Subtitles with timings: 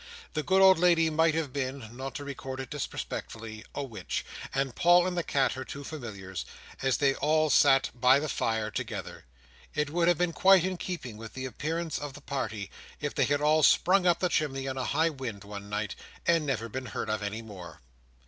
[0.33, 5.15] The good old lady might have been—not to record it disrespectfully—a witch, and Paul and
[5.15, 6.43] the cat her two familiars,
[6.81, 9.25] as they all sat by the fire together.
[9.75, 13.25] It would have been quite in keeping with the appearance of the party if they
[13.25, 15.93] had all sprung up the chimney in a high wind one night,
[16.25, 17.81] and never been heard of any more.